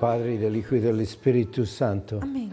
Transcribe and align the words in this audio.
Padre, 0.00 0.34
y 0.34 0.38
del 0.38 0.56
Hijo 0.56 0.74
y 0.74 0.80
del 0.80 1.00
Espíritu 1.00 1.66
Santo. 1.66 2.18
Amén. 2.22 2.50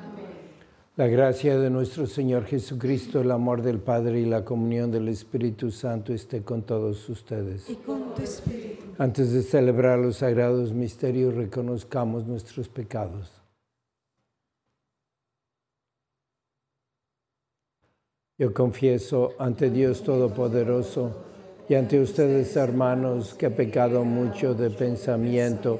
La 0.98 1.08
gracia 1.08 1.58
de 1.58 1.70
nuestro 1.70 2.08
Señor 2.08 2.46
Jesucristo, 2.46 3.22
el 3.22 3.32
amor 3.32 3.62
del 3.62 3.80
Padre 3.80 4.20
y 4.20 4.26
la 4.26 4.44
comunión 4.44 4.92
del 4.92 5.08
Espíritu 5.08 5.72
Santo 5.72 6.12
esté 6.12 6.42
con 6.42 6.64
todos 6.64 7.08
ustedes. 7.08 7.70
Y 7.70 7.76
con 7.76 8.16
tu 8.16 8.24
Espíritu. 8.24 8.84
Antes 8.98 9.32
de 9.32 9.44
celebrar 9.44 10.00
los 10.00 10.18
sagrados 10.18 10.74
misterios, 10.74 11.36
reconozcamos 11.36 12.26
nuestros 12.26 12.68
pecados. 12.68 13.32
Yo 18.40 18.54
confieso 18.54 19.34
ante 19.40 19.70
Dios 19.70 20.04
Todopoderoso 20.04 21.12
y 21.70 21.76
ante 21.76 22.00
ustedes, 22.00 22.56
hermanos, 22.56 23.34
que 23.36 23.48
he 23.48 23.52
pecado 23.52 24.04
mucho 24.04 24.54
de 24.54 24.70
pensamiento 24.70 25.80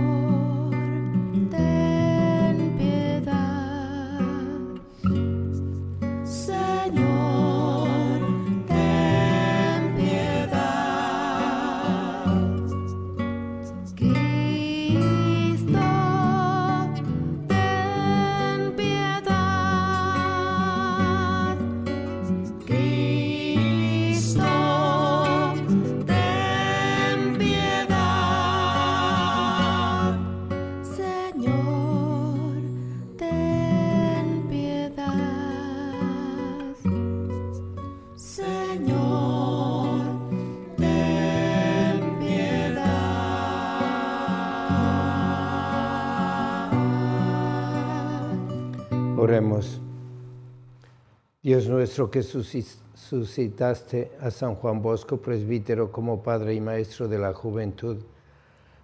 Dios 51.41 51.67
nuestro 51.69 52.11
que 52.11 52.21
suscitaste 52.21 54.11
a 54.19 54.29
San 54.29 54.55
Juan 54.55 54.81
Bosco, 54.81 55.21
presbítero, 55.21 55.91
como 55.91 56.21
padre 56.21 56.53
y 56.53 56.61
maestro 56.61 57.07
de 57.07 57.17
la 57.17 57.33
juventud, 57.33 57.97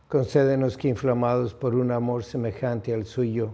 concédenos 0.08 0.78
que 0.78 0.88
inflamados 0.88 1.54
por 1.54 1.76
un 1.76 1.92
amor 1.92 2.24
semejante 2.24 2.94
al 2.94 3.06
suyo, 3.06 3.52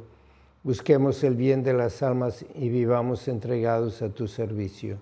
busquemos 0.61 1.23
el 1.23 1.35
bien 1.35 1.63
de 1.63 1.73
las 1.73 2.03
almas 2.03 2.45
y 2.55 2.69
vivamos 2.69 3.27
entregados 3.27 4.01
a 4.01 4.09
tu 4.09 4.27
servicio. 4.27 4.99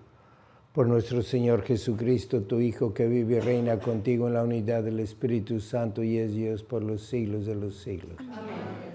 Por 0.74 0.88
nuestro 0.88 1.22
Señor 1.22 1.64
Jesucristo, 1.64 2.44
tu 2.44 2.62
Hijo, 2.62 2.94
que 2.94 3.06
vive 3.06 3.36
y 3.36 3.40
reina 3.42 3.78
contigo 3.80 4.28
en 4.28 4.36
la 4.36 4.44
unidad 4.44 4.84
del 4.84 5.02
Espíritu 5.02 5.60
Santo 5.60 6.02
y 6.02 6.18
es 6.18 6.34
Dios 6.34 6.64
por 6.64 6.82
los 6.82 7.02
siglos 7.02 7.46
de 7.46 7.56
los 7.56 7.76
siglos. 7.76 8.16
Amén. 8.20 8.91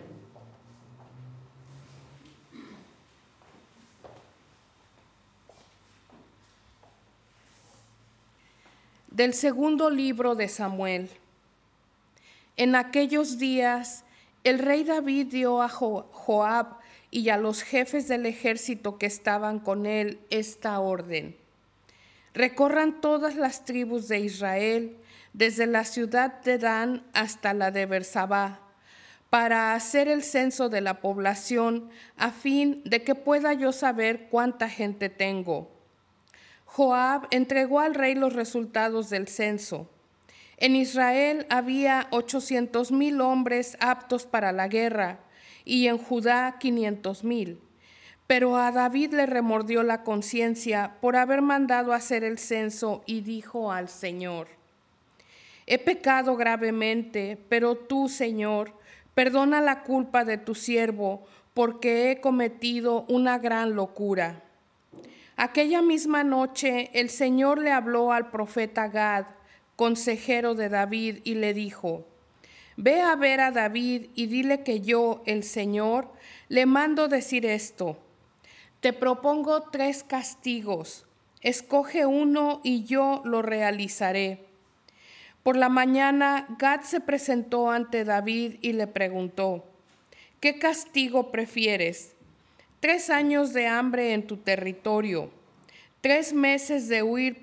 Del 9.16 9.32
segundo 9.32 9.88
libro 9.88 10.34
de 10.34 10.46
Samuel. 10.46 11.08
En 12.58 12.74
aquellos 12.74 13.38
días 13.38 14.04
el 14.44 14.58
rey 14.58 14.84
David 14.84 15.28
dio 15.28 15.62
a 15.62 15.70
Joab 15.70 16.76
y 17.10 17.30
a 17.30 17.38
los 17.38 17.62
jefes 17.62 18.08
del 18.08 18.26
ejército 18.26 18.98
que 18.98 19.06
estaban 19.06 19.58
con 19.58 19.86
él 19.86 20.20
esta 20.28 20.78
orden. 20.80 21.34
Recorran 22.34 23.00
todas 23.00 23.36
las 23.36 23.64
tribus 23.64 24.06
de 24.08 24.20
Israel, 24.20 24.98
desde 25.32 25.66
la 25.66 25.84
ciudad 25.84 26.42
de 26.42 26.58
Dan 26.58 27.02
hasta 27.14 27.54
la 27.54 27.70
de 27.70 27.86
Bersabá, 27.86 28.60
para 29.30 29.72
hacer 29.72 30.08
el 30.08 30.24
censo 30.24 30.68
de 30.68 30.82
la 30.82 31.00
población, 31.00 31.88
a 32.18 32.32
fin 32.32 32.82
de 32.84 33.02
que 33.02 33.14
pueda 33.14 33.54
yo 33.54 33.72
saber 33.72 34.28
cuánta 34.28 34.68
gente 34.68 35.08
tengo 35.08 35.74
Joab 36.76 37.28
entregó 37.30 37.80
al 37.80 37.94
rey 37.94 38.14
los 38.14 38.34
resultados 38.34 39.08
del 39.08 39.28
censo. 39.28 39.88
En 40.58 40.76
Israel 40.76 41.46
había 41.48 42.06
800 42.10 42.92
mil 42.92 43.22
hombres 43.22 43.78
aptos 43.80 44.26
para 44.26 44.52
la 44.52 44.68
guerra 44.68 45.20
y 45.64 45.86
en 45.86 45.96
Judá 45.96 46.58
500 46.60 47.24
mil. 47.24 47.60
Pero 48.26 48.58
a 48.58 48.72
David 48.72 49.14
le 49.14 49.24
remordió 49.24 49.82
la 49.84 50.02
conciencia 50.02 50.98
por 51.00 51.16
haber 51.16 51.40
mandado 51.40 51.94
hacer 51.94 52.24
el 52.24 52.36
censo 52.38 53.02
y 53.06 53.22
dijo 53.22 53.72
al 53.72 53.88
Señor, 53.88 54.48
He 55.64 55.78
pecado 55.78 56.36
gravemente, 56.36 57.42
pero 57.48 57.76
tú, 57.76 58.10
Señor, 58.10 58.74
perdona 59.14 59.62
la 59.62 59.82
culpa 59.82 60.26
de 60.26 60.36
tu 60.36 60.54
siervo, 60.54 61.24
porque 61.54 62.10
he 62.10 62.20
cometido 62.20 63.06
una 63.08 63.38
gran 63.38 63.74
locura. 63.74 64.42
Aquella 65.36 65.82
misma 65.82 66.24
noche 66.24 66.90
el 66.94 67.10
Señor 67.10 67.58
le 67.58 67.70
habló 67.70 68.10
al 68.12 68.30
profeta 68.30 68.88
Gad, 68.88 69.26
consejero 69.76 70.54
de 70.54 70.70
David, 70.70 71.18
y 71.24 71.34
le 71.34 71.52
dijo, 71.52 72.06
Ve 72.78 73.02
a 73.02 73.14
ver 73.16 73.40
a 73.40 73.50
David 73.50 74.06
y 74.14 74.26
dile 74.28 74.62
que 74.62 74.80
yo, 74.80 75.22
el 75.26 75.44
Señor, 75.44 76.08
le 76.48 76.64
mando 76.64 77.08
decir 77.08 77.44
esto. 77.44 77.98
Te 78.80 78.94
propongo 78.94 79.64
tres 79.64 80.04
castigos, 80.04 81.04
escoge 81.42 82.06
uno 82.06 82.62
y 82.64 82.84
yo 82.84 83.20
lo 83.26 83.42
realizaré. 83.42 84.46
Por 85.42 85.56
la 85.56 85.68
mañana, 85.68 86.46
Gad 86.58 86.80
se 86.80 87.00
presentó 87.00 87.70
ante 87.70 88.04
David 88.04 88.56
y 88.62 88.72
le 88.72 88.86
preguntó, 88.86 89.66
¿qué 90.40 90.58
castigo 90.58 91.30
prefieres? 91.30 92.15
¿Tres 92.86 93.10
años 93.10 93.52
de 93.52 93.66
hambre 93.66 94.12
en 94.12 94.28
tu 94.28 94.36
territorio? 94.36 95.28
¿Tres 96.00 96.32
meses 96.32 96.86
de 96.86 97.02
huir 97.02 97.40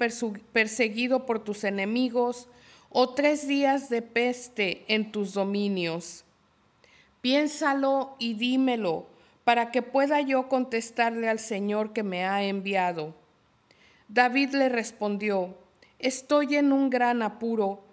perseguido 0.54 1.25
por 1.25 1.44
tus 1.44 1.66
enemigos? 1.66 2.48
¿O 2.90 3.10
tres 3.10 3.45
días 3.45 3.90
de 3.90 4.01
peste 4.01 4.86
en 4.88 5.12
tus 5.12 5.34
dominios? 5.34 6.24
Piénsalo 7.19 8.16
y 8.19 8.36
dímelo 8.36 9.06
para 9.44 9.69
que 9.69 9.81
pueda 9.81 10.22
yo 10.22 10.48
contestarle 10.48 11.28
al 11.28 11.40
Señor 11.40 11.92
que 11.92 12.04
me 12.04 12.24
ha 12.24 12.42
enviado. 12.42 13.13
David 14.07 14.51
le 14.51 14.69
respondió, 14.69 15.57
estoy 16.00 16.56
en 16.56 16.72
un 16.72 16.89
gran 16.89 17.22
apuro, 17.22 17.84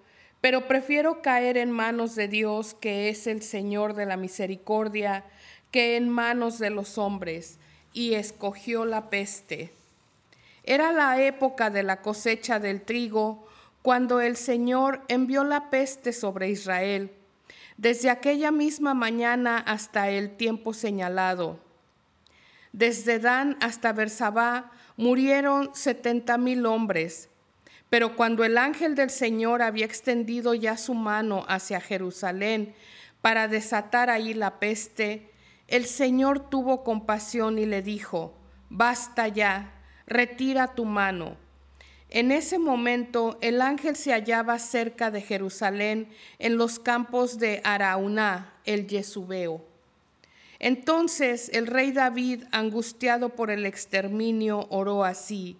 pero 0.40 0.68
prefiero 0.68 1.20
caer 1.20 1.56
en 1.56 1.72
manos 1.72 2.14
de 2.14 2.28
Dios, 2.28 2.74
que 2.74 3.08
es 3.08 3.26
el 3.26 3.42
Señor 3.42 3.94
de 3.94 4.06
la 4.06 4.16
misericordia, 4.16 5.24
que 5.70 5.96
en 5.96 6.08
manos 6.08 6.58
de 6.58 6.70
los 6.70 6.98
hombres, 6.98 7.58
y 7.92 8.14
escogió 8.14 8.84
la 8.84 9.10
peste. 9.10 9.72
Era 10.64 10.92
la 10.92 11.20
época 11.20 11.70
de 11.70 11.82
la 11.82 12.02
cosecha 12.02 12.58
del 12.58 12.82
trigo, 12.82 13.46
cuando 13.82 14.20
el 14.20 14.36
Señor 14.36 15.00
envió 15.08 15.42
la 15.42 15.70
peste 15.70 16.12
sobre 16.12 16.50
Israel 16.50 17.10
desde 17.80 18.10
aquella 18.10 18.50
misma 18.50 18.92
mañana 18.92 19.56
hasta 19.56 20.10
el 20.10 20.36
tiempo 20.36 20.74
señalado. 20.74 21.58
Desde 22.74 23.18
Dan 23.18 23.56
hasta 23.62 23.94
Bersabá 23.94 24.70
murieron 24.98 25.74
setenta 25.74 26.36
mil 26.36 26.66
hombres. 26.66 27.30
Pero 27.88 28.16
cuando 28.16 28.44
el 28.44 28.58
ángel 28.58 28.94
del 28.96 29.08
Señor 29.08 29.62
había 29.62 29.86
extendido 29.86 30.52
ya 30.52 30.76
su 30.76 30.92
mano 30.92 31.46
hacia 31.48 31.80
Jerusalén 31.80 32.74
para 33.22 33.48
desatar 33.48 34.10
ahí 34.10 34.34
la 34.34 34.60
peste, 34.60 35.29
el 35.70 35.86
Señor 35.86 36.50
tuvo 36.50 36.84
compasión 36.84 37.58
y 37.58 37.64
le 37.64 37.80
dijo, 37.80 38.34
basta 38.68 39.26
ya, 39.28 39.72
retira 40.06 40.74
tu 40.74 40.84
mano 40.84 41.36
en 42.10 42.32
ese 42.32 42.58
momento 42.58 43.38
el 43.40 43.62
ángel 43.62 43.94
se 43.94 44.12
hallaba 44.12 44.58
cerca 44.58 45.12
de 45.12 45.22
Jerusalén 45.22 46.08
en 46.40 46.56
los 46.56 46.80
campos 46.80 47.38
de 47.38 47.60
Arauná, 47.62 48.52
el 48.64 48.88
Yesubeo. 48.88 49.64
Entonces 50.58 51.50
el 51.54 51.68
rey 51.68 51.92
David, 51.92 52.42
angustiado 52.50 53.30
por 53.30 53.50
el 53.50 53.64
exterminio, 53.64 54.66
oró 54.70 55.04
así, 55.04 55.56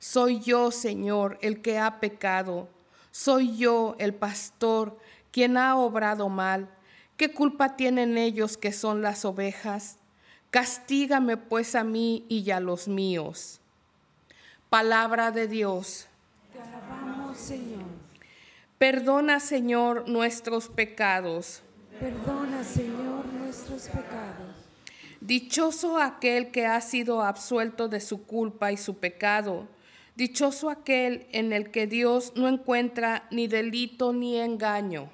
Soy 0.00 0.40
yo, 0.40 0.72
Señor, 0.72 1.38
el 1.40 1.62
que 1.62 1.78
ha 1.78 2.00
pecado, 2.00 2.68
soy 3.12 3.56
yo, 3.56 3.94
el 3.98 4.12
pastor, 4.14 4.98
quien 5.30 5.56
ha 5.56 5.76
obrado 5.76 6.28
mal. 6.28 6.68
¿Qué 7.16 7.32
culpa 7.32 7.76
tienen 7.76 8.18
ellos 8.18 8.56
que 8.56 8.72
son 8.72 9.00
las 9.00 9.24
ovejas? 9.24 9.98
Castígame 10.50 11.36
pues 11.36 11.76
a 11.76 11.84
mí 11.84 12.24
y 12.28 12.50
a 12.50 12.58
los 12.58 12.88
míos. 12.88 13.60
Palabra 14.68 15.30
de 15.30 15.46
Dios. 15.46 16.08
Te 16.52 16.60
alabamos, 16.60 17.36
Señor. 17.36 17.84
Perdona, 18.78 19.38
Señor, 19.38 20.08
nuestros 20.08 20.66
pecados. 20.68 21.62
Perdona, 22.00 22.64
Señor, 22.64 23.24
nuestros 23.26 23.82
pecados. 23.82 24.56
Dichoso 25.20 25.98
aquel 25.98 26.50
que 26.50 26.66
ha 26.66 26.80
sido 26.80 27.22
absuelto 27.22 27.88
de 27.88 28.00
su 28.00 28.24
culpa 28.24 28.72
y 28.72 28.76
su 28.76 28.98
pecado. 28.98 29.68
Dichoso 30.16 30.68
aquel 30.68 31.28
en 31.30 31.52
el 31.52 31.70
que 31.70 31.86
Dios 31.86 32.32
no 32.34 32.48
encuentra 32.48 33.28
ni 33.30 33.46
delito 33.46 34.12
ni 34.12 34.36
engaño. 34.36 35.08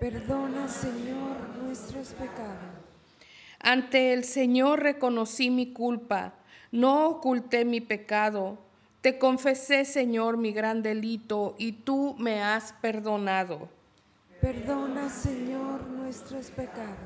Perdona, 0.00 0.66
Señor, 0.66 1.36
nuestros 1.62 2.08
pecados. 2.08 2.74
Ante 3.60 4.12
el 4.12 4.24
Señor 4.24 4.82
reconocí 4.82 5.50
mi 5.50 5.72
culpa, 5.72 6.34
no 6.72 7.08
oculté 7.08 7.64
mi 7.64 7.80
pecado 7.80 8.58
te 9.00 9.18
confesé, 9.18 9.86
Señor, 9.86 10.36
mi 10.36 10.52
gran 10.52 10.82
delito 10.82 11.54
y 11.56 11.72
tú 11.72 12.14
me 12.18 12.42
has 12.42 12.74
perdonado. 12.82 13.70
Perdona, 14.42 15.08
Señor, 15.08 15.86
nuestros 15.86 16.50
pecados. 16.50 16.98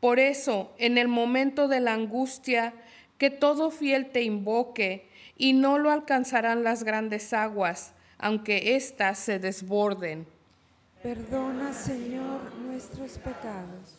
Por 0.00 0.18
eso, 0.18 0.72
en 0.76 0.98
el 0.98 1.06
momento 1.06 1.68
de 1.68 1.80
la 1.80 1.94
angustia, 1.94 2.74
que 3.16 3.30
todo 3.30 3.70
fiel 3.70 4.10
te 4.10 4.22
invoque 4.22 5.08
y 5.36 5.52
no 5.52 5.78
lo 5.78 5.90
alcanzarán 5.90 6.64
las 6.64 6.82
grandes 6.82 7.32
aguas, 7.32 7.94
aunque 8.18 8.74
éstas 8.74 9.18
se 9.20 9.38
desborden. 9.38 10.26
Perdona, 11.04 11.74
Señor, 11.74 12.40
nuestros 12.64 13.18
pecados. 13.18 13.98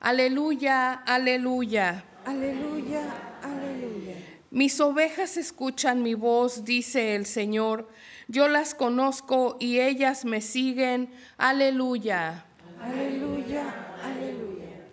Aleluya, 0.00 0.92
aleluya. 0.92 2.04
Aleluya, 2.24 3.04
aleluya. 3.40 4.16
Mis 4.50 4.80
ovejas 4.80 5.36
escuchan 5.36 6.02
mi 6.02 6.14
voz, 6.14 6.64
dice 6.64 7.14
el 7.14 7.26
Señor. 7.26 7.88
Yo 8.26 8.48
las 8.48 8.74
conozco 8.74 9.56
y 9.60 9.78
ellas 9.78 10.24
me 10.24 10.40
siguen. 10.40 11.08
Aleluya. 11.36 12.46
Aleluya, 12.80 13.72
aleluya. 14.02 14.86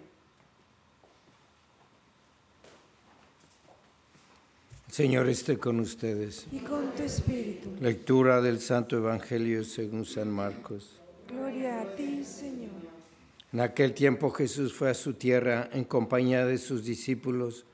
Señor 4.91 5.27
esté 5.27 5.57
con 5.57 5.79
ustedes. 5.79 6.45
Y 6.51 6.59
con 6.59 6.91
tu 6.91 7.01
espíritu. 7.01 7.71
Lectura 7.79 8.41
del 8.41 8.61
Santo 8.61 8.95
Evangelio 8.95 9.63
según 9.63 10.05
San 10.05 10.29
Marcos. 10.29 11.00
Gloria 11.31 11.81
a 11.81 11.95
ti, 11.95 12.23
Señor. 12.23 12.69
En 13.53 13.59
aquel 13.59 13.93
tiempo 13.93 14.31
Jesús 14.31 14.73
fue 14.73 14.89
a 14.89 14.93
su 14.93 15.13
tierra 15.13 15.69
en 15.71 15.83
compañía 15.83 16.45
de 16.45 16.57
sus 16.57 16.85
discípulos 16.85 17.65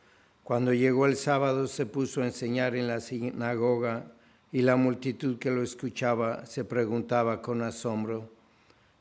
cuando 0.47 0.73
llegó 0.73 1.07
el 1.07 1.17
sábado 1.17 1.67
se 1.67 1.85
puso 1.85 2.21
a 2.21 2.25
enseñar 2.25 2.73
en 2.73 2.87
la 2.87 3.01
sinagoga 3.01 4.13
y 4.49 4.61
la 4.61 4.77
multitud 4.77 5.39
que 5.39 5.51
lo 5.51 5.61
escuchaba 5.61 6.45
se 6.45 6.63
preguntaba 6.63 7.41
con 7.41 7.61
asombro, 7.61 8.31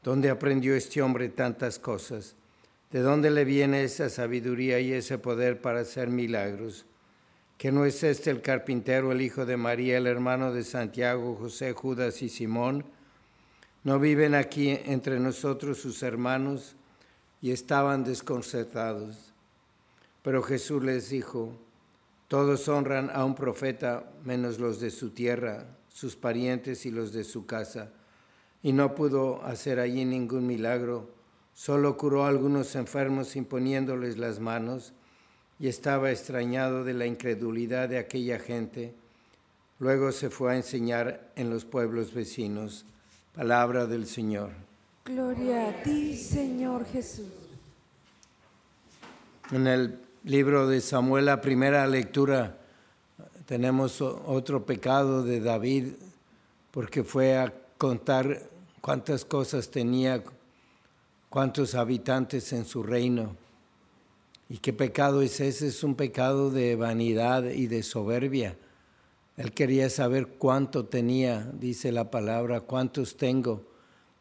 ¿dónde 0.03 0.29
aprendió 0.29 0.75
este 0.75 1.03
hombre 1.03 1.29
tantas 1.29 1.79
cosas? 1.79 2.35
¿De 2.91 2.99
dónde 2.99 3.31
le 3.31 3.45
viene 3.45 3.85
esa 3.85 4.11
sabiduría 4.11 4.81
y 4.81 4.93
ese 4.93 5.19
poder 5.19 5.61
para 5.61 5.83
hacer 5.83 6.09
milagros? 6.09 6.85
¿Que 7.59 7.71
no 7.71 7.85
es 7.85 8.03
este 8.03 8.33
el 8.33 8.43
carpintero, 8.43 9.13
el 9.13 9.23
hijo 9.23 9.47
de 9.47 9.57
María, 9.57 9.99
el 9.99 10.09
hermano 10.09 10.53
de 10.53 10.65
Santiago, 10.65 11.37
José, 11.37 11.75
Judas 11.75 12.23
y 12.23 12.29
Simón? 12.29 12.85
¿No 13.87 14.01
viven 14.01 14.35
aquí 14.35 14.71
entre 14.87 15.21
nosotros 15.21 15.79
sus 15.79 16.03
hermanos? 16.03 16.75
Y 17.41 17.53
estaban 17.53 18.03
desconcertados. 18.03 19.33
Pero 20.25 20.43
Jesús 20.43 20.83
les 20.83 21.11
dijo, 21.11 21.53
todos 22.27 22.67
honran 22.67 23.11
a 23.15 23.25
un 23.25 23.37
profeta 23.37 24.11
menos 24.25 24.59
los 24.59 24.81
de 24.81 24.91
su 24.91 25.11
tierra, 25.11 25.69
sus 25.89 26.17
parientes 26.17 26.85
y 26.85 26.91
los 26.91 27.13
de 27.13 27.23
su 27.23 27.47
casa. 27.47 27.93
Y 28.61 28.73
no 28.73 28.97
pudo 28.97 29.45
hacer 29.45 29.79
allí 29.79 30.05
ningún 30.05 30.49
milagro, 30.49 31.09
solo 31.55 31.97
curó 31.97 32.25
a 32.25 32.29
algunos 32.29 32.75
enfermos 32.75 33.37
imponiéndoles 33.37 34.19
las 34.19 34.41
manos 34.41 34.95
y 35.61 35.69
estaba 35.69 36.11
extrañado 36.11 36.83
de 36.83 36.95
la 36.95 37.07
incredulidad 37.07 37.89
de 37.89 37.99
aquella 37.99 38.41
gente. 38.41 38.97
Luego 39.79 40.11
se 40.11 40.29
fue 40.29 40.55
a 40.55 40.57
enseñar 40.57 41.31
en 41.37 41.51
los 41.51 41.65
pueblos 41.65 42.13
vecinos. 42.13 42.85
Palabra 43.37 43.85
del 43.85 44.07
Señor. 44.07 44.49
Gloria 45.05 45.69
a 45.69 45.83
ti, 45.83 46.17
Señor 46.17 46.87
Jesús. 46.87 47.27
En 49.51 49.67
el 49.67 49.99
libro 50.25 50.67
de 50.67 50.81
Samuel, 50.81 51.27
la 51.27 51.43
primera 51.43 51.87
lectura, 51.87 52.57
tenemos 53.45 54.01
otro 54.01 54.65
pecado 54.65 55.23
de 55.23 55.41
David, 55.41 55.89
porque 56.71 57.05
fue 57.05 57.37
a 57.37 57.53
contar 57.77 58.41
cuántas 58.81 59.27
cosas 59.27 59.71
tenía, 59.71 60.25
cuántos 61.29 61.75
habitantes 61.75 62.55
en 62.55 62.65
su 62.65 62.83
reino. 62.83 63.37
¿Y 64.49 64.57
qué 64.57 64.73
pecado 64.73 65.21
es 65.21 65.41
ese? 65.41 65.67
Es 65.67 65.85
un 65.85 65.95
pecado 65.95 66.51
de 66.51 66.75
vanidad 66.75 67.45
y 67.45 67.67
de 67.67 67.83
soberbia. 67.83 68.57
Él 69.37 69.53
quería 69.53 69.91
saber 69.91 70.29
cuánto 70.39 70.87
tenía, 70.87 71.51
dice 71.59 71.93
la 71.93 72.11
palabra, 72.11 72.61
cuántos 72.61 73.17
tengo. 73.17 73.67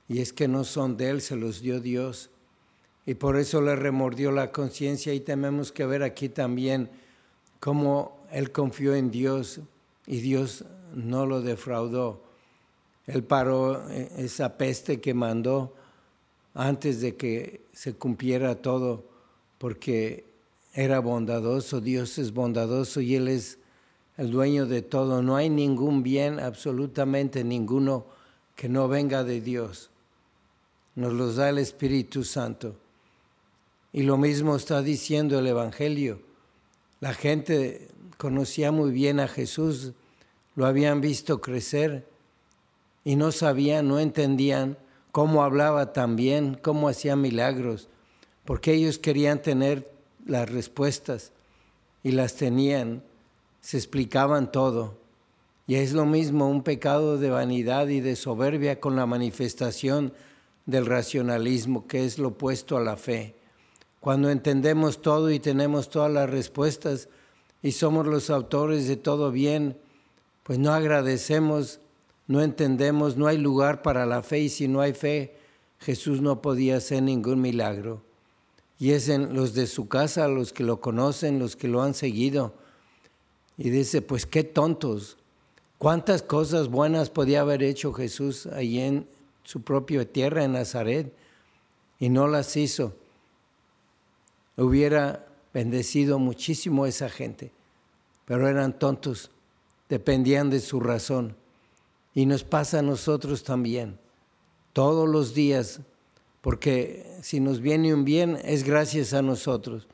Y 0.07 0.19
es 0.19 0.33
que 0.33 0.47
no 0.47 0.63
son 0.63 0.97
de 0.97 1.09
él, 1.09 1.21
se 1.21 1.35
los 1.35 1.61
dio 1.61 1.79
Dios 1.79 2.29
y 3.05 3.13
por 3.13 3.37
eso 3.37 3.61
le 3.61 3.75
remordió 3.75 4.31
la 4.31 4.51
conciencia 4.51 5.13
y 5.13 5.19
tenemos 5.19 5.71
que 5.71 5.85
ver 5.85 6.01
aquí 6.01 6.27
también 6.29 6.89
cómo 7.59 8.25
él 8.31 8.51
confió 8.51 8.95
en 8.95 9.11
Dios 9.11 9.59
y 10.07 10.21
Dios 10.21 10.65
no 10.93 11.25
lo 11.25 11.41
defraudó. 11.41 12.23
Él 13.05 13.23
paró 13.23 13.87
eh, 13.89 14.11
esa 14.17 14.57
peste 14.57 14.99
que 14.99 15.13
mandó 15.13 15.75
antes 16.55 17.01
de 17.01 17.15
que 17.15 17.65
se 17.73 17.93
cumpliera 17.93 18.55
todo, 18.55 19.05
porque 19.59 20.25
era 20.73 20.99
bondadoso, 20.99 21.81
Dios 21.81 22.17
es 22.17 22.33
bondadoso 22.33 23.01
y 23.01 23.15
Él 23.15 23.27
es 23.27 23.59
el 24.17 24.31
dueño 24.31 24.65
de 24.65 24.81
todo. 24.81 25.21
No 25.21 25.35
hay 25.35 25.49
ningún 25.49 26.03
bien, 26.03 26.39
absolutamente 26.39 27.43
ninguno, 27.43 28.05
que 28.55 28.69
no 28.69 28.87
venga 28.87 29.23
de 29.23 29.41
Dios. 29.41 29.89
Nos 30.95 31.13
los 31.13 31.35
da 31.35 31.49
el 31.49 31.57
Espíritu 31.57 32.23
Santo. 32.23 32.75
Y 33.91 34.03
lo 34.03 34.17
mismo 34.17 34.55
está 34.55 34.81
diciendo 34.81 35.39
el 35.39 35.47
Evangelio. 35.47 36.21
La 36.99 37.13
gente 37.13 37.89
conocía 38.17 38.71
muy 38.71 38.91
bien 38.91 39.19
a 39.19 39.27
Jesús, 39.27 39.93
lo 40.55 40.65
habían 40.65 41.01
visto 41.01 41.41
crecer 41.41 42.07
y 43.03 43.15
no 43.15 43.31
sabían, 43.31 43.87
no 43.87 43.99
entendían 43.99 44.77
cómo 45.11 45.43
hablaba 45.43 45.93
tan 45.93 46.15
bien, 46.15 46.57
cómo 46.61 46.89
hacía 46.89 47.15
milagros, 47.15 47.87
porque 48.43 48.73
ellos 48.73 48.97
querían 48.97 49.41
tener 49.41 49.91
las 50.25 50.49
respuestas 50.49 51.31
y 52.03 52.11
las 52.11 52.35
tenían, 52.35 53.03
se 53.65 53.77
explicaban 53.77 54.51
todo. 54.51 54.93
Y 55.65 55.73
es 55.73 55.93
lo 55.93 56.05
mismo 56.05 56.47
un 56.47 56.61
pecado 56.61 57.17
de 57.17 57.31
vanidad 57.31 57.87
y 57.87 57.99
de 57.99 58.15
soberbia 58.15 58.79
con 58.79 58.95
la 58.95 59.07
manifestación 59.07 60.13
del 60.67 60.85
racionalismo, 60.85 61.87
que 61.87 62.05
es 62.05 62.19
lo 62.19 62.27
opuesto 62.27 62.77
a 62.77 62.81
la 62.81 62.95
fe. 62.95 63.33
Cuando 63.99 64.29
entendemos 64.29 65.01
todo 65.01 65.31
y 65.31 65.39
tenemos 65.39 65.89
todas 65.89 66.11
las 66.11 66.29
respuestas 66.29 67.09
y 67.63 67.71
somos 67.71 68.05
los 68.05 68.29
autores 68.29 68.87
de 68.87 68.97
todo 68.97 69.31
bien, 69.31 69.79
pues 70.43 70.59
no 70.59 70.71
agradecemos, 70.71 71.79
no 72.27 72.43
entendemos, 72.43 73.17
no 73.17 73.25
hay 73.25 73.39
lugar 73.39 73.81
para 73.81 74.05
la 74.05 74.21
fe 74.21 74.41
y 74.41 74.49
si 74.49 74.67
no 74.67 74.79
hay 74.79 74.93
fe, 74.93 75.37
Jesús 75.79 76.21
no 76.21 76.39
podía 76.39 76.77
hacer 76.77 77.01
ningún 77.01 77.41
milagro. 77.41 78.03
Y 78.77 78.91
es 78.91 79.09
en 79.09 79.33
los 79.33 79.55
de 79.55 79.65
su 79.65 79.87
casa, 79.87 80.27
los 80.27 80.53
que 80.53 80.63
lo 80.63 80.81
conocen, 80.81 81.39
los 81.39 81.55
que 81.55 81.67
lo 81.67 81.81
han 81.81 81.95
seguido. 81.95 82.53
Y 83.57 83.69
dice, 83.69 84.01
pues 84.01 84.25
qué 84.25 84.43
tontos, 84.43 85.17
cuántas 85.77 86.21
cosas 86.21 86.67
buenas 86.67 87.09
podía 87.09 87.41
haber 87.41 87.63
hecho 87.63 87.93
Jesús 87.93 88.47
ahí 88.47 88.79
en 88.79 89.07
su 89.43 89.61
propia 89.61 90.11
tierra, 90.11 90.43
en 90.43 90.53
Nazaret, 90.53 91.13
y 91.99 92.09
no 92.09 92.27
las 92.27 92.57
hizo. 92.57 92.95
Hubiera 94.57 95.27
bendecido 95.53 96.19
muchísimo 96.19 96.83
a 96.83 96.89
esa 96.89 97.09
gente, 97.09 97.51
pero 98.25 98.47
eran 98.47 98.77
tontos, 98.77 99.31
dependían 99.87 100.49
de 100.49 100.59
su 100.59 100.79
razón. 100.79 101.35
Y 102.13 102.25
nos 102.25 102.43
pasa 102.43 102.79
a 102.79 102.81
nosotros 102.81 103.43
también, 103.43 103.97
todos 104.73 105.07
los 105.07 105.33
días, 105.33 105.79
porque 106.41 107.19
si 107.21 107.39
nos 107.39 107.59
viene 107.61 107.93
un 107.93 108.05
bien 108.05 108.37
es 108.43 108.63
gracias 108.63 109.13
a 109.13 109.21
nosotros. 109.21 109.87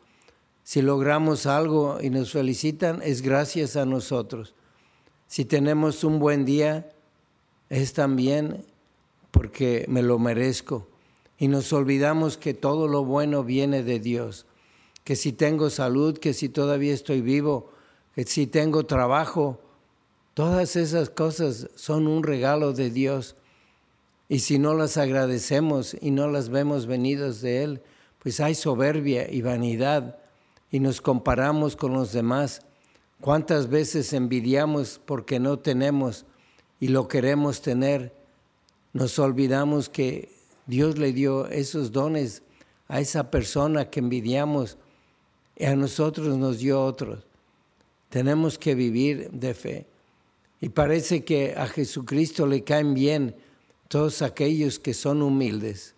Si 0.63 0.81
logramos 0.81 1.45
algo 1.45 1.99
y 2.01 2.09
nos 2.09 2.31
felicitan 2.31 3.01
es 3.03 3.21
gracias 3.21 3.75
a 3.75 3.85
nosotros. 3.85 4.53
Si 5.27 5.45
tenemos 5.45 6.03
un 6.03 6.19
buen 6.19 6.45
día 6.45 6.89
es 7.69 7.93
también 7.93 8.65
porque 9.31 9.85
me 9.87 10.01
lo 10.01 10.19
merezco. 10.19 10.87
Y 11.37 11.47
nos 11.47 11.73
olvidamos 11.73 12.37
que 12.37 12.53
todo 12.53 12.87
lo 12.87 13.03
bueno 13.03 13.43
viene 13.43 13.83
de 13.83 13.99
Dios. 13.99 14.45
Que 15.03 15.15
si 15.15 15.31
tengo 15.31 15.69
salud, 15.69 16.17
que 16.17 16.33
si 16.33 16.49
todavía 16.49 16.93
estoy 16.93 17.21
vivo, 17.21 17.71
que 18.13 18.25
si 18.25 18.45
tengo 18.45 18.85
trabajo, 18.85 19.59
Todas 20.33 20.77
esas 20.77 21.09
cosas 21.09 21.69
son 21.75 22.07
un 22.07 22.23
regalo 22.23 22.71
de 22.71 22.89
Dios. 22.89 23.35
Y 24.29 24.39
si 24.39 24.59
no 24.59 24.73
las 24.73 24.95
agradecemos 24.97 25.95
y 25.99 26.11
no 26.11 26.27
las 26.29 26.49
vemos 26.49 26.85
venidas 26.85 27.41
de 27.41 27.63
Él, 27.63 27.81
pues 28.19 28.39
hay 28.39 28.55
soberbia 28.55 29.29
y 29.29 29.41
vanidad 29.41 30.19
y 30.71 30.79
nos 30.79 31.01
comparamos 31.01 31.75
con 31.75 31.93
los 31.93 32.13
demás. 32.13 32.61
¿Cuántas 33.19 33.69
veces 33.69 34.13
envidiamos 34.13 34.99
porque 35.05 35.39
no 35.39 35.59
tenemos 35.59 36.25
y 36.79 36.87
lo 36.87 37.07
queremos 37.07 37.61
tener? 37.61 38.15
Nos 38.93 39.19
olvidamos 39.19 39.89
que 39.89 40.33
Dios 40.65 40.97
le 40.97 41.11
dio 41.11 41.47
esos 41.47 41.91
dones 41.91 42.41
a 42.87 42.99
esa 42.99 43.29
persona 43.29 43.89
que 43.89 43.99
envidiamos 43.99 44.77
y 45.57 45.65
a 45.65 45.75
nosotros 45.75 46.37
nos 46.37 46.59
dio 46.59 46.83
otros. 46.83 47.25
Tenemos 48.09 48.57
que 48.57 48.73
vivir 48.73 49.29
de 49.31 49.53
fe. 49.53 49.85
Y 50.59 50.69
parece 50.69 51.23
que 51.23 51.55
a 51.55 51.67
Jesucristo 51.67 52.45
le 52.45 52.63
caen 52.63 52.93
bien 52.93 53.35
todos 53.87 54.21
aquellos 54.21 54.79
que 54.79 54.93
son 54.93 55.21
humildes, 55.21 55.95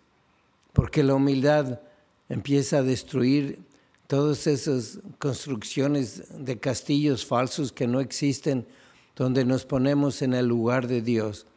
porque 0.72 1.02
la 1.02 1.14
humildad 1.14 1.80
empieza 2.28 2.78
a 2.78 2.82
destruir 2.82 3.60
todas 4.14 4.46
esas 4.46 5.00
construcciones 5.18 6.22
de 6.38 6.56
castillos 6.60 7.26
falsos 7.26 7.72
que 7.72 7.88
no 7.88 7.98
existen, 7.98 8.64
donde 9.16 9.44
nos 9.44 9.64
ponemos 9.64 10.22
en 10.22 10.34
el 10.34 10.46
lugar 10.46 10.86
de 10.86 11.02
Dios. 11.02 11.48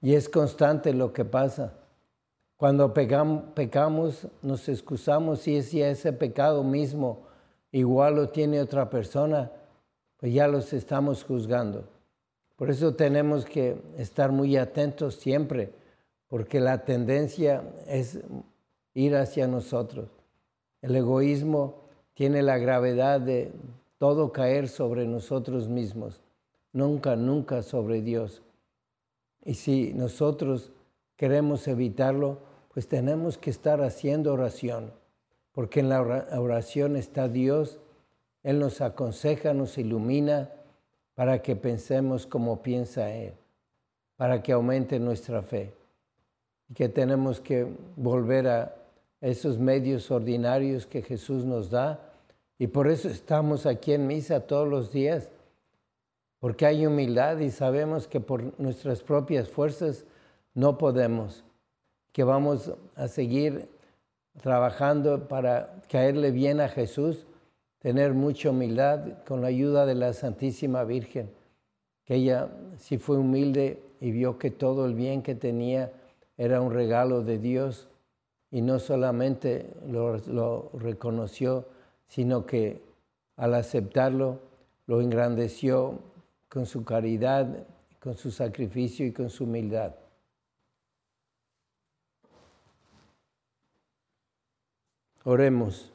Y 0.00 0.14
es 0.16 0.28
constante 0.28 0.92
lo 0.94 1.12
que 1.12 1.24
pasa. 1.24 1.74
Cuando 2.56 2.92
pecamos, 2.92 4.26
nos 4.42 4.68
excusamos 4.68 5.46
y 5.46 5.62
si 5.62 5.80
ese 5.80 6.12
pecado 6.12 6.64
mismo 6.64 7.22
igual 7.70 8.16
lo 8.16 8.30
tiene 8.30 8.60
otra 8.60 8.90
persona, 8.90 9.52
pues 10.16 10.34
ya 10.34 10.48
los 10.48 10.72
estamos 10.72 11.22
juzgando. 11.22 11.84
Por 12.56 12.68
eso 12.68 12.96
tenemos 12.96 13.44
que 13.44 13.80
estar 13.96 14.32
muy 14.32 14.56
atentos 14.56 15.14
siempre, 15.14 15.72
porque 16.26 16.58
la 16.58 16.84
tendencia 16.84 17.62
es 17.86 18.18
ir 18.92 19.14
hacia 19.14 19.46
nosotros. 19.46 20.08
El 20.80 20.96
egoísmo 20.96 21.81
tiene 22.14 22.42
la 22.42 22.58
gravedad 22.58 23.20
de 23.20 23.52
todo 23.98 24.32
caer 24.32 24.68
sobre 24.68 25.06
nosotros 25.06 25.68
mismos, 25.68 26.22
nunca, 26.72 27.16
nunca 27.16 27.62
sobre 27.62 28.02
Dios. 28.02 28.42
Y 29.44 29.54
si 29.54 29.92
nosotros 29.94 30.72
queremos 31.16 31.66
evitarlo, 31.68 32.38
pues 32.72 32.88
tenemos 32.88 33.38
que 33.38 33.50
estar 33.50 33.82
haciendo 33.82 34.32
oración, 34.32 34.92
porque 35.52 35.80
en 35.80 35.88
la 35.88 36.00
oración 36.00 36.96
está 36.96 37.28
Dios, 37.28 37.78
Él 38.42 38.58
nos 38.58 38.80
aconseja, 38.80 39.54
nos 39.54 39.78
ilumina, 39.78 40.50
para 41.14 41.42
que 41.42 41.56
pensemos 41.56 42.26
como 42.26 42.62
piensa 42.62 43.10
Él, 43.10 43.34
para 44.16 44.42
que 44.42 44.52
aumente 44.52 44.98
nuestra 44.98 45.42
fe. 45.42 45.74
Y 46.68 46.74
que 46.74 46.88
tenemos 46.88 47.40
que 47.40 47.66
volver 47.96 48.48
a 48.48 48.74
esos 49.22 49.58
medios 49.58 50.10
ordinarios 50.10 50.84
que 50.84 51.00
Jesús 51.00 51.44
nos 51.44 51.70
da. 51.70 52.12
Y 52.58 52.66
por 52.66 52.88
eso 52.88 53.08
estamos 53.08 53.64
aquí 53.64 53.92
en 53.92 54.06
misa 54.06 54.40
todos 54.40 54.68
los 54.68 54.92
días, 54.92 55.30
porque 56.40 56.66
hay 56.66 56.84
humildad 56.84 57.38
y 57.38 57.50
sabemos 57.50 58.06
que 58.08 58.20
por 58.20 58.58
nuestras 58.60 59.00
propias 59.00 59.48
fuerzas 59.48 60.04
no 60.54 60.76
podemos, 60.76 61.44
que 62.12 62.24
vamos 62.24 62.72
a 62.96 63.08
seguir 63.08 63.68
trabajando 64.40 65.28
para 65.28 65.82
caerle 65.88 66.30
bien 66.30 66.60
a 66.60 66.68
Jesús 66.68 67.26
tener 67.78 68.14
mucha 68.14 68.50
humildad 68.50 69.24
con 69.26 69.40
la 69.40 69.48
ayuda 69.48 69.86
de 69.86 69.94
la 69.94 70.12
Santísima 70.12 70.84
Virgen, 70.84 71.30
que 72.04 72.16
ella 72.16 72.48
sí 72.78 72.98
fue 72.98 73.18
humilde 73.18 73.82
y 74.00 74.10
vio 74.10 74.38
que 74.38 74.50
todo 74.50 74.86
el 74.86 74.94
bien 74.94 75.22
que 75.22 75.34
tenía 75.34 75.92
era 76.36 76.60
un 76.60 76.72
regalo 76.72 77.22
de 77.22 77.38
Dios 77.38 77.88
y 78.52 78.60
no 78.60 78.78
solamente 78.78 79.66
lo, 79.88 80.70
reconoció, 80.74 81.66
sino 82.06 82.44
que 82.44 82.82
al 83.36 83.54
aceptarlo 83.54 84.40
lo 84.86 85.00
engrandeció 85.00 85.98
con 86.50 86.66
su 86.66 86.84
caridad, 86.84 87.66
con 87.98 88.14
su 88.16 88.30
sacrificio 88.30 89.06
y 89.06 89.12
con 89.12 89.30
su 89.30 89.44
humildad. 89.44 89.94
Oremos. 95.24 95.90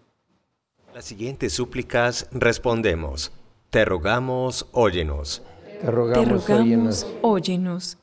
Las 0.95 1.05
siguientes 1.05 1.53
súplicas 1.53 2.27
respondemos. 2.31 3.31
Te 3.69 3.85
rogamos, 3.85 4.67
óyenos. 4.71 5.43
Te 5.79 5.91
rogamos, 5.91 7.05
óyenos. 7.21 7.99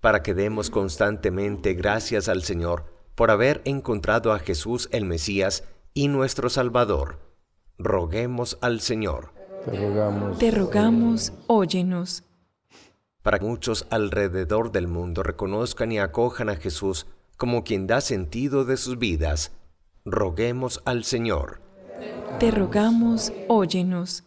Para 0.00 0.22
que 0.22 0.32
demos 0.32 0.70
constantemente 0.70 1.74
gracias 1.74 2.30
al 2.30 2.42
Señor 2.44 2.99
por 3.20 3.30
haber 3.30 3.60
encontrado 3.66 4.32
a 4.32 4.38
Jesús 4.38 4.88
el 4.92 5.04
Mesías 5.04 5.64
y 5.92 6.08
nuestro 6.08 6.48
Salvador. 6.48 7.18
Roguemos 7.76 8.56
al 8.62 8.80
Señor. 8.80 9.34
Te 9.66 9.76
rogamos, 9.78 10.38
Te 10.38 10.50
rogamos 10.50 11.32
óyenos. 11.46 12.24
Para 13.20 13.38
que 13.38 13.44
muchos 13.44 13.86
alrededor 13.90 14.72
del 14.72 14.88
mundo 14.88 15.22
reconozcan 15.22 15.92
y 15.92 15.98
acojan 15.98 16.48
a 16.48 16.56
Jesús 16.56 17.06
como 17.36 17.62
quien 17.62 17.86
da 17.86 18.00
sentido 18.00 18.64
de 18.64 18.78
sus 18.78 18.98
vidas, 18.98 19.52
roguemos 20.06 20.80
al 20.86 21.04
Señor 21.04 21.60
te 22.38 22.50
rogamos, 22.50 23.34
óyenos. 23.48 24.24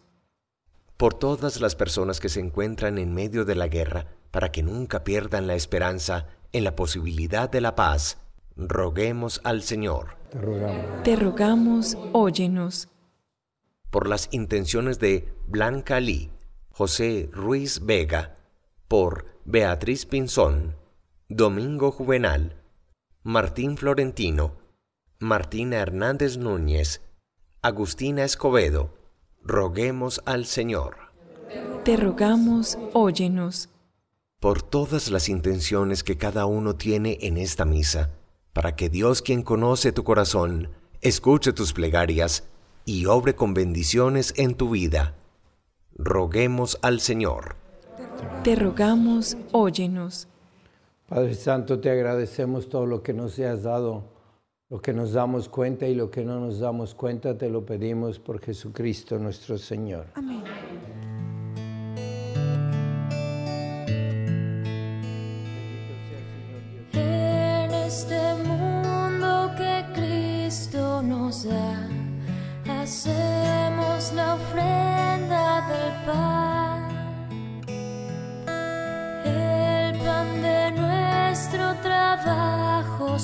Por 0.96 1.14
todas 1.14 1.60
las 1.60 1.74
personas 1.74 2.20
que 2.20 2.28
se 2.28 2.38
encuentran 2.38 2.98
en 2.98 3.12
medio 3.12 3.44
de 3.44 3.56
la 3.56 3.66
guerra, 3.66 4.06
para 4.30 4.52
que 4.52 4.62
nunca 4.62 5.02
pierdan 5.02 5.48
la 5.48 5.56
esperanza 5.56 6.28
en 6.52 6.62
la 6.62 6.76
posibilidad 6.76 7.50
de 7.50 7.60
la 7.60 7.74
paz, 7.74 8.18
roguemos 8.56 9.40
al 9.44 9.62
Señor. 9.62 10.16
Te 10.30 10.40
rogamos, 10.40 11.02
te 11.02 11.16
rogamos 11.16 11.98
óyenos. 12.12 12.88
Por 13.90 14.08
las 14.08 14.28
intenciones 14.32 14.98
de 14.98 15.32
Blanca 15.46 16.00
Lee, 16.00 16.30
José 16.70 17.28
Ruiz 17.32 17.84
Vega, 17.84 18.36
por 18.88 19.26
Beatriz 19.44 20.06
Pinzón, 20.06 20.74
Domingo 21.28 21.92
Juvenal, 21.92 22.56
Martín 23.22 23.76
Florentino, 23.76 24.56
Martina 25.18 25.76
Hernández 25.76 26.36
Núñez, 26.36 27.00
Agustina 27.62 28.24
Escobedo, 28.24 28.94
roguemos 29.42 30.20
al 30.26 30.44
Señor. 30.44 30.96
Te 31.84 31.96
rogamos, 31.96 32.78
óyenos. 32.92 33.68
Por 34.40 34.62
todas 34.62 35.10
las 35.10 35.28
intenciones 35.28 36.02
que 36.02 36.18
cada 36.18 36.46
uno 36.46 36.74
tiene 36.74 37.18
en 37.22 37.36
esta 37.36 37.64
misa, 37.64 38.10
para 38.54 38.76
que 38.76 38.88
Dios 38.88 39.20
quien 39.20 39.42
conoce 39.42 39.92
tu 39.92 40.04
corazón, 40.04 40.70
escuche 41.02 41.52
tus 41.52 41.74
plegarias 41.74 42.44
y 42.86 43.04
obre 43.06 43.34
con 43.34 43.52
bendiciones 43.52 44.32
en 44.36 44.54
tu 44.54 44.70
vida. 44.70 45.14
Roguemos 45.96 46.78
al 46.80 47.00
Señor. 47.00 47.56
Te 48.44 48.54
rogamos, 48.54 49.36
óyenos. 49.52 50.28
Padre 51.08 51.34
Santo, 51.34 51.80
te 51.80 51.90
agradecemos 51.90 52.68
todo 52.68 52.86
lo 52.86 53.02
que 53.02 53.12
nos 53.12 53.38
has 53.40 53.64
dado, 53.64 54.04
lo 54.70 54.80
que 54.80 54.92
nos 54.92 55.12
damos 55.12 55.48
cuenta 55.48 55.88
y 55.88 55.94
lo 55.94 56.10
que 56.10 56.24
no 56.24 56.38
nos 56.38 56.60
damos 56.60 56.94
cuenta, 56.94 57.36
te 57.36 57.50
lo 57.50 57.66
pedimos 57.66 58.20
por 58.20 58.40
Jesucristo 58.40 59.18
nuestro 59.18 59.58
Señor. 59.58 60.06
Amén. 60.14 60.43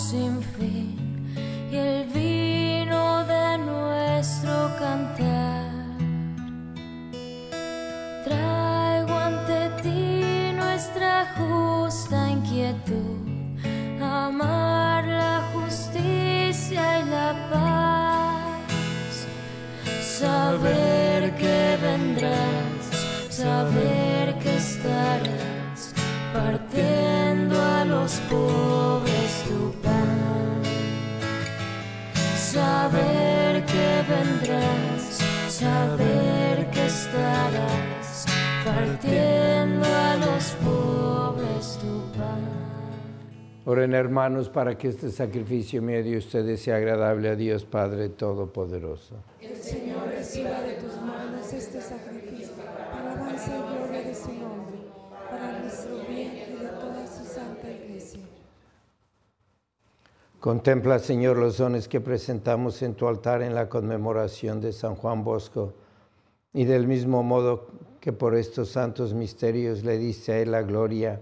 Trabajo 0.08 0.39
Oren 43.66 43.92
hermanos 43.92 44.48
para 44.48 44.78
que 44.78 44.88
este 44.88 45.10
sacrificio 45.10 45.82
mío 45.82 46.02
de 46.02 46.16
ustedes 46.16 46.62
sea 46.62 46.76
agradable 46.76 47.28
a 47.28 47.36
Dios 47.36 47.66
Padre 47.66 48.08
Todopoderoso. 48.08 49.16
El 49.38 49.54
Señor 49.54 50.08
reciba 50.08 50.62
de 50.62 50.74
tus 50.74 50.96
manos 51.02 51.52
este 51.52 51.78
sacrificio 51.82 52.54
para 52.54 52.98
alabanza 53.00 53.54
y 53.54 53.76
gloria 53.76 54.02
de 54.02 54.14
su 54.14 54.32
nombre, 54.32 54.78
para 55.30 55.60
nuestro 55.60 55.94
bien 56.08 56.32
y 56.36 56.58
de 56.58 56.68
toda 56.68 57.06
su 57.06 57.22
santa 57.22 57.70
iglesia. 57.70 58.20
Contempla, 60.40 60.98
Señor, 60.98 61.36
los 61.36 61.58
dones 61.58 61.86
que 61.86 62.00
presentamos 62.00 62.80
en 62.80 62.94
tu 62.94 63.08
altar 63.08 63.42
en 63.42 63.54
la 63.54 63.68
conmemoración 63.68 64.62
de 64.62 64.72
San 64.72 64.94
Juan 64.94 65.22
Bosco 65.22 65.74
y 66.54 66.64
del 66.64 66.86
mismo 66.86 67.22
modo 67.22 67.66
que 68.00 68.14
por 68.14 68.34
estos 68.34 68.70
santos 68.70 69.12
misterios 69.12 69.84
le 69.84 69.98
diste 69.98 70.32
a 70.32 70.38
él 70.38 70.52
la 70.52 70.62
gloria, 70.62 71.20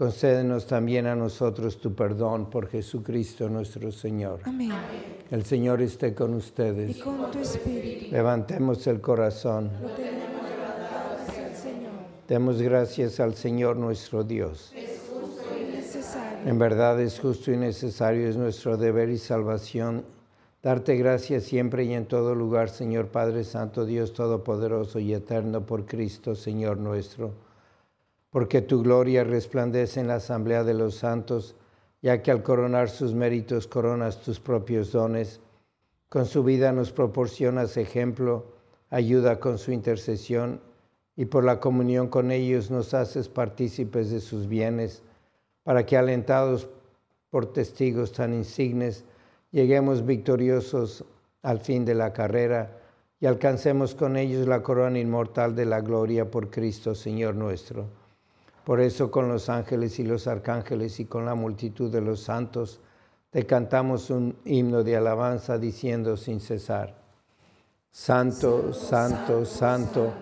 concédenos 0.00 0.66
también 0.66 1.06
a 1.06 1.14
nosotros 1.14 1.78
tu 1.78 1.94
perdón 1.94 2.48
por 2.48 2.68
Jesucristo 2.68 3.50
nuestro 3.50 3.92
Señor. 3.92 4.40
Amén. 4.44 4.72
El 5.30 5.44
Señor 5.44 5.82
esté 5.82 6.14
con 6.14 6.32
Y 6.32 6.36
ustedes. 6.38 6.96
con 7.02 7.30
tu 7.30 7.38
espíritu 7.38 8.06
Levantemos 8.10 8.86
el 8.86 9.02
corazón. 9.02 9.70
lo 9.82 9.90
tenemos 9.90 10.48
levantado 10.48 11.18
hacia 11.28 11.48
el 11.48 11.54
Señor. 11.54 11.92
Demos 12.26 12.62
gracias 12.62 13.20
al 13.20 13.34
Señor 13.34 13.76
nuestro 13.76 14.24
Dios. 14.24 14.72
Es 14.74 15.02
necesario. 15.70 16.50
En 16.50 16.58
verdad 16.58 16.98
es 16.98 17.20
justo 17.20 17.52
y 17.52 17.58
necesario, 17.58 18.26
es 18.26 18.38
nuestro 18.38 18.78
deber 18.78 19.10
y 19.10 19.18
salvación 19.18 20.06
darte 20.62 20.96
gracias 20.96 21.42
siempre 21.42 21.84
y 21.84 21.92
en 21.92 22.06
todo 22.06 22.34
lugar, 22.34 22.70
Señor 22.70 23.08
Padre 23.08 23.44
Santo, 23.44 23.84
Dios 23.84 24.14
Todopoderoso 24.14 24.98
y 24.98 25.12
Eterno, 25.12 25.66
por 25.66 25.84
Cristo, 25.84 26.34
Señor 26.34 26.78
nuestro. 26.78 27.49
Porque 28.30 28.62
tu 28.62 28.82
gloria 28.82 29.24
resplandece 29.24 30.00
en 30.00 30.08
la 30.08 30.16
asamblea 30.16 30.64
de 30.64 30.74
los 30.74 30.94
santos, 30.94 31.56
ya 32.02 32.22
que 32.22 32.30
al 32.30 32.42
coronar 32.42 32.88
sus 32.88 33.14
méritos 33.14 33.66
coronas 33.66 34.20
tus 34.22 34.40
propios 34.40 34.92
dones. 34.92 35.40
Con 36.08 36.26
su 36.26 36.42
vida 36.42 36.72
nos 36.72 36.92
proporcionas 36.92 37.76
ejemplo, 37.76 38.46
ayuda 38.88 39.38
con 39.38 39.58
su 39.58 39.72
intercesión 39.72 40.60
y 41.16 41.26
por 41.26 41.44
la 41.44 41.60
comunión 41.60 42.08
con 42.08 42.30
ellos 42.30 42.70
nos 42.70 42.94
haces 42.94 43.28
partícipes 43.28 44.10
de 44.10 44.20
sus 44.20 44.48
bienes, 44.48 45.02
para 45.62 45.84
que 45.84 45.96
alentados 45.96 46.68
por 47.30 47.52
testigos 47.52 48.12
tan 48.12 48.32
insignes, 48.34 49.04
lleguemos 49.50 50.04
victoriosos 50.04 51.04
al 51.42 51.60
fin 51.60 51.84
de 51.84 51.94
la 51.94 52.12
carrera 52.12 52.78
y 53.20 53.26
alcancemos 53.26 53.94
con 53.94 54.16
ellos 54.16 54.46
la 54.48 54.62
corona 54.62 54.98
inmortal 54.98 55.54
de 55.54 55.66
la 55.66 55.80
gloria 55.80 56.30
por 56.30 56.50
Cristo, 56.50 56.94
Señor 56.94 57.34
nuestro. 57.34 57.99
Por 58.64 58.80
eso 58.80 59.10
con 59.10 59.28
los 59.28 59.48
ángeles 59.48 59.98
y 59.98 60.04
los 60.04 60.26
arcángeles 60.26 61.00
y 61.00 61.06
con 61.06 61.24
la 61.24 61.34
multitud 61.34 61.90
de 61.90 62.00
los 62.00 62.20
santos, 62.20 62.80
te 63.30 63.46
cantamos 63.46 64.10
un 64.10 64.36
himno 64.44 64.82
de 64.82 64.96
alabanza 64.96 65.58
diciendo 65.58 66.16
sin 66.16 66.40
cesar. 66.40 66.94
Santo, 67.90 68.72
santo, 68.72 69.44
santo 69.44 70.12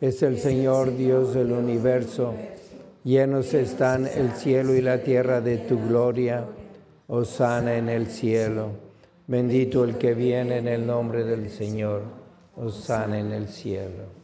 es 0.00 0.22
el 0.22 0.38
Señor 0.38 0.96
Dios 0.96 1.34
del 1.34 1.52
universo. 1.52 2.34
Llenos 3.04 3.54
están 3.54 4.06
el 4.06 4.32
cielo 4.32 4.74
y 4.74 4.80
la 4.80 5.02
tierra 5.02 5.40
de 5.40 5.58
tu 5.58 5.78
gloria. 5.78 6.46
Osana 7.06 7.76
en 7.76 7.90
el 7.90 8.06
cielo. 8.06 8.70
Bendito 9.26 9.84
el 9.84 9.98
que 9.98 10.14
viene 10.14 10.58
en 10.58 10.68
el 10.68 10.86
nombre 10.86 11.24
del 11.24 11.50
Señor. 11.50 12.02
Osana 12.56 13.18
en 13.18 13.32
el 13.32 13.48
cielo. 13.48 14.23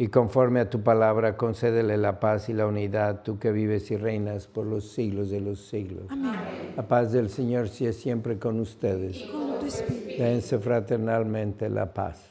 Y 0.00 0.08
conforme 0.08 0.60
a 0.60 0.70
tu 0.70 0.82
palabra, 0.82 1.36
concédele 1.36 1.96
la 1.96 2.20
paz 2.20 2.48
y 2.48 2.52
la 2.52 2.68
unidad, 2.68 3.22
tú 3.24 3.40
que 3.40 3.50
vives 3.50 3.90
y 3.90 3.96
reinas 3.96 4.46
por 4.46 4.64
los 4.64 4.92
siglos 4.92 5.28
de 5.28 5.40
los 5.40 5.66
siglos. 5.66 6.04
Amén. 6.08 6.36
La 6.76 6.86
paz 6.86 7.10
del 7.10 7.28
Señor 7.28 7.68
sea 7.68 7.92
siempre 7.92 8.38
con 8.38 8.60
ustedes. 8.60 9.24
Con 9.24 9.58
tu 9.58 9.66
espíritu. 9.66 10.22
Dense 10.22 10.58
fraternalmente 10.60 11.68
la 11.68 11.92
paz. 11.92 12.30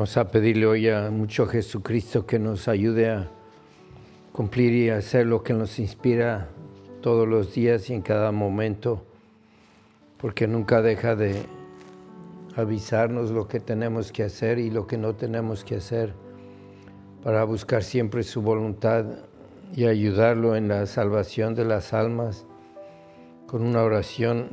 Vamos 0.00 0.16
a 0.16 0.30
pedirle 0.30 0.64
hoy 0.64 0.88
a 0.88 1.10
mucho 1.10 1.44
Jesucristo 1.44 2.24
que 2.24 2.38
nos 2.38 2.68
ayude 2.68 3.10
a 3.10 3.28
cumplir 4.32 4.72
y 4.72 4.88
hacer 4.88 5.26
lo 5.26 5.42
que 5.42 5.52
nos 5.52 5.78
inspira 5.78 6.48
todos 7.02 7.28
los 7.28 7.52
días 7.52 7.90
y 7.90 7.92
en 7.92 8.00
cada 8.00 8.32
momento, 8.32 9.04
porque 10.16 10.46
nunca 10.46 10.80
deja 10.80 11.16
de 11.16 11.42
avisarnos 12.56 13.30
lo 13.30 13.46
que 13.46 13.60
tenemos 13.60 14.10
que 14.10 14.22
hacer 14.22 14.58
y 14.58 14.70
lo 14.70 14.86
que 14.86 14.96
no 14.96 15.16
tenemos 15.16 15.64
que 15.64 15.76
hacer, 15.76 16.14
para 17.22 17.44
buscar 17.44 17.82
siempre 17.82 18.22
su 18.22 18.40
voluntad 18.40 19.04
y 19.76 19.84
ayudarlo 19.84 20.56
en 20.56 20.68
la 20.68 20.86
salvación 20.86 21.54
de 21.54 21.66
las 21.66 21.92
almas 21.92 22.46
con 23.46 23.60
una 23.60 23.82
oración 23.82 24.48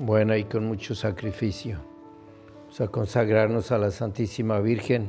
buena 0.00 0.38
y 0.38 0.42
con 0.42 0.66
mucho 0.66 0.96
sacrificio. 0.96 1.87
Vamos 2.68 2.80
a 2.82 2.88
consagrarnos 2.88 3.72
a 3.72 3.78
la 3.78 3.90
Santísima 3.90 4.60
Virgen, 4.60 5.08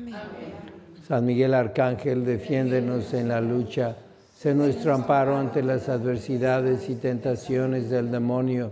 San 1.08 1.26
Miguel 1.26 1.54
Arcángel, 1.54 2.26
defiéndenos 2.26 3.14
en 3.14 3.30
la 3.30 3.42
lucha, 3.42 3.98
sé 4.36 4.54
nuestro 4.54 4.94
amparo 4.94 5.38
ante 5.38 5.64
las 5.64 5.90
adversidades 5.90 6.90
y 6.90 6.96
tentaciones 6.96 7.90
del 7.90 8.12
demonio. 8.12 8.72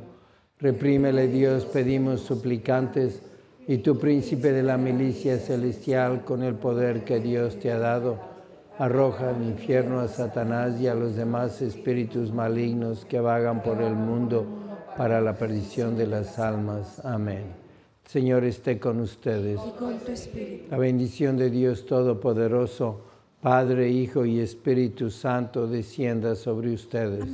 Reprímele 0.60 1.28
Dios, 1.28 1.66
pedimos 1.66 2.22
suplicantes, 2.22 3.22
y 3.68 3.80
tu 3.80 4.00
príncipe 4.00 4.54
de 4.54 4.64
la 4.64 4.78
milicia 4.78 5.38
celestial, 5.40 6.24
con 6.24 6.42
el 6.42 6.56
poder 6.56 7.04
que 7.04 7.20
Dios 7.20 7.60
te 7.60 7.70
ha 7.70 7.78
dado, 7.78 8.18
arroja 8.80 9.30
al 9.30 9.44
infierno 9.44 10.00
a 10.00 10.08
Satanás 10.08 10.80
y 10.80 10.88
a 10.88 10.96
los 10.96 11.16
demás 11.16 11.62
espíritus 11.62 12.32
malignos 12.32 13.06
que 13.06 13.20
vagan 13.20 13.64
por 13.64 13.82
el 13.82 13.96
mundo 13.96 14.46
para 14.96 15.22
la 15.22 15.34
perdición 15.38 15.96
de 15.98 16.08
las 16.08 16.40
almas. 16.40 17.04
Amén. 17.06 17.46
Señor 18.06 18.44
esté 18.46 18.80
con 18.80 19.00
ustedes. 19.00 19.60
y 19.68 19.72
con 19.78 20.00
tu 20.00 20.12
espíritu. 20.12 20.66
La 20.72 20.78
bendición 20.78 21.38
de 21.38 21.50
Dios 21.50 21.86
Todopoderoso, 21.86 23.02
Padre, 23.42 23.90
Hijo 23.90 24.26
y 24.26 24.40
Espíritu 24.40 25.10
Santo, 25.10 25.68
descienda 25.68 26.36
sobre 26.36 26.74
ustedes. 26.74 27.26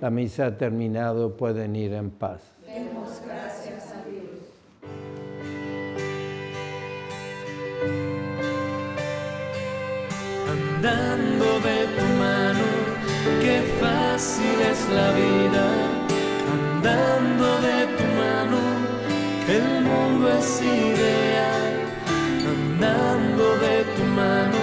La 0.00 0.10
misa 0.10 0.46
ha 0.46 0.56
terminado, 0.56 1.36
pueden 1.36 1.74
ir 1.74 1.92
en 1.94 2.10
paz. 2.10 2.42
Demos 2.66 3.20
gracias 3.26 3.65
andando 10.86 11.60
de 11.60 11.86
tu 11.96 12.06
mano, 12.22 12.64
qué 13.40 13.56
fácil 13.80 14.56
es 14.72 14.80
la 14.98 15.08
vida, 15.12 15.66
andando 16.54 17.46
de 17.68 17.78
tu 17.96 18.04
mano, 18.22 18.60
el 19.56 19.66
mundo 19.88 20.24
es 20.38 20.62
ideal, 20.62 21.72
andando 22.54 23.44
de 23.66 23.76
tu 23.96 24.04
mano, 24.04 24.60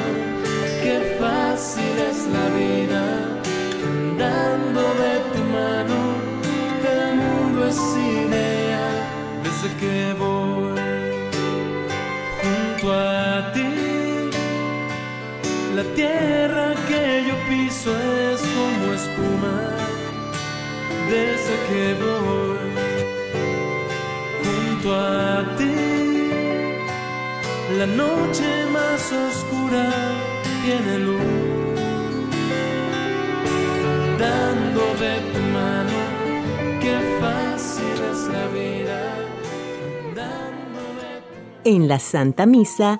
qué 0.83 1.17
fácil 1.19 1.95
es 2.09 2.19
la 2.35 2.45
vida, 2.61 3.03
andando 3.91 4.81
de 5.03 5.13
tu 5.33 5.41
mano, 5.59 5.97
el 6.95 7.15
mundo 7.15 7.67
es 7.67 7.81
ideal, 8.15 8.95
desde 9.43 9.69
que 9.77 10.13
voy 10.19 10.32
tierra 15.95 16.73
que 16.87 17.23
yo 17.27 17.35
piso 17.47 17.91
es 17.95 18.41
como 18.41 18.93
espuma 18.93 19.73
desde 21.09 21.55
que 21.67 21.83
voy 22.03 22.73
junto 24.43 24.95
a 24.95 25.55
ti. 25.57 26.29
La 27.77 27.87
noche 27.87 28.47
más 28.71 29.11
oscura 29.11 29.89
tiene 30.63 30.99
luz, 30.99 31.79
dando 34.19 34.83
de 35.03 35.15
tu 35.31 35.41
mano, 35.59 35.99
qué 36.81 36.95
fácil 37.19 37.97
es 38.11 38.21
la 38.35 38.45
vida. 38.59 38.99
andando 40.07 40.81
de 41.01 41.11
tu 41.63 41.69
En 41.69 41.87
la 41.87 41.99
Santa 41.99 42.45
Misa 42.45 42.99